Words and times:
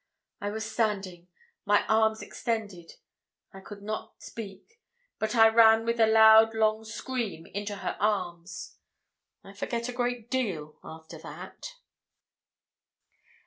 I 0.39 0.49
was 0.49 0.65
standing, 0.65 1.27
my 1.63 1.85
arms 1.85 2.23
extended. 2.23 2.93
I 3.53 3.59
could 3.59 3.83
not 3.83 4.15
speak; 4.19 4.79
but 5.19 5.35
I 5.35 5.47
ran 5.47 5.85
with 5.85 5.99
a 5.99 6.07
loud 6.07 6.55
long 6.55 6.83
scream 6.83 7.45
into 7.45 7.75
her 7.75 7.97
arms. 7.99 8.77
I 9.43 9.53
forget 9.53 9.89
a 9.89 9.93
great 9.93 10.31
deal 10.31 10.79
after 10.83 11.19
that. 11.19 11.75